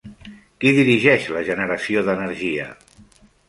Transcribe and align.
Qui 0.63 0.71
dirigeix 0.77 1.29
la 1.37 1.45
generació 1.51 2.05
d'energia? 2.11 2.69